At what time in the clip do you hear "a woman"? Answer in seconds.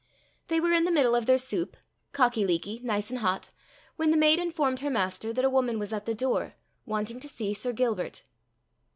5.45-5.77